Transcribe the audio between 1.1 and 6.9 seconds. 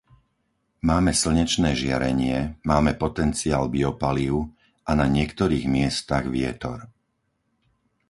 slnečné žiarenie, máme potenciál biopalív, a na niektorých miestach vietor.